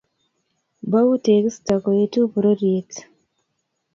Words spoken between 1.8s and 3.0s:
koetu pororiet